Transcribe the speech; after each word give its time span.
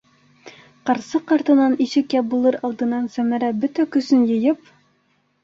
Ҡарсыҡ 0.89 1.33
артынан 1.35 1.75
ишек 1.85 2.15
ябылыр 2.17 2.57
алдынан 2.71 3.07
Сәмәрә 3.19 3.53
бөтә 3.61 3.87
көсөн 3.99 4.27
йыйып: 4.33 4.75